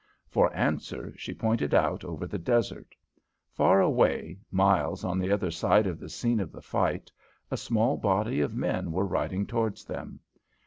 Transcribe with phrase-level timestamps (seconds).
[0.27, 2.95] For answer she pointed out over the desert.
[3.51, 7.11] Far away, miles on the other side of the scene of the fight,
[7.51, 10.19] a small body of men were riding towards them.